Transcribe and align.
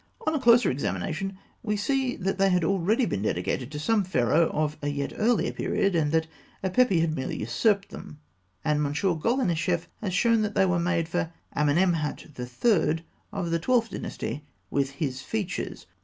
On 0.25 0.33
a 0.33 0.39
closer 0.39 0.71
examination, 0.71 1.37
we 1.61 1.77
see 1.77 2.15
that 2.15 2.39
they 2.39 2.49
had 2.49 2.63
already 2.63 3.05
been 3.05 3.21
dedicated 3.21 3.71
to 3.71 3.77
some 3.77 4.03
Pharaoh 4.03 4.49
of 4.49 4.75
a 4.81 4.87
yet 4.87 5.13
earlier 5.15 5.51
period, 5.51 5.95
and 5.95 6.11
that 6.11 6.25
Apepi 6.63 7.01
had 7.01 7.15
merely 7.15 7.37
usurped 7.39 7.89
them; 7.89 8.19
and 8.65 8.83
M. 8.83 8.93
Golenischeff 8.95 9.87
has 10.01 10.15
shown 10.15 10.41
that 10.41 10.55
they 10.55 10.65
were 10.65 10.79
made 10.79 11.07
for 11.07 11.31
Amenemhat 11.55 12.25
III., 12.25 13.05
of 13.31 13.51
the 13.51 13.59
Twelfth 13.59 13.91
Dynasty, 13.91 14.31
and 14.31 14.41
with 14.71 14.89
his 14.89 15.21
features. 15.21 15.85